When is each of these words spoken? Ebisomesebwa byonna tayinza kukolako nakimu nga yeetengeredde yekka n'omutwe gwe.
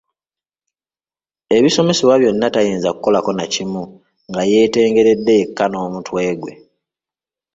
Ebisomesebwa 1.57 2.15
byonna 2.21 2.47
tayinza 2.53 2.89
kukolako 2.93 3.29
nakimu 3.33 3.83
nga 4.29 4.41
yeetengeredde 4.51 5.33
yekka 5.39 5.65
n'omutwe 5.67 6.31
gwe. 6.41 6.51